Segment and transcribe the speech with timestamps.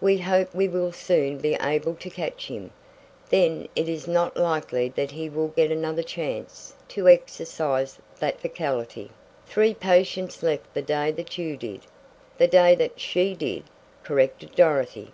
[0.00, 2.72] "We hope we will soon be able to catch him
[3.28, 9.12] then it is not likely that he will get another chance to exercise that faculty.
[9.46, 11.82] Three patients left the day that you did."
[12.36, 13.62] "The day that she did,"
[14.02, 15.12] corrected Dorothy.